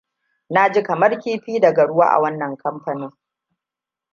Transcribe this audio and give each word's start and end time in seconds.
Na 0.49 0.69
ji 0.71 0.83
kamar 0.83 1.19
kifi 1.19 1.59
daga 1.59 1.83
ruwa 1.85 2.05
a 2.11 2.19
wannan 2.19 2.57
kamfanin. 2.57 3.11